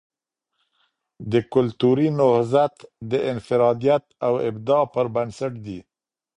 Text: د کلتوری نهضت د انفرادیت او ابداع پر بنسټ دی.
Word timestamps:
د 1.31 1.33
کلتوری 1.53 2.07
نهضت 2.19 2.75
د 3.11 3.13
انفرادیت 3.31 4.03
او 4.25 4.33
ابداع 4.49 4.83
پر 4.93 5.05
بنسټ 5.15 5.53
دی. 5.65 5.79